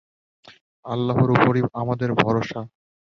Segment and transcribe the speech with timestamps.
[0.85, 2.61] আল্লাহর উপরই আমাদের ভরসা।